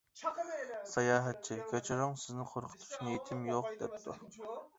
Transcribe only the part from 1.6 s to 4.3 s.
:-كەچۈرۈڭ، سىزنى قورقۇتۇش نىيىتىم يوق، -دەپتۇ.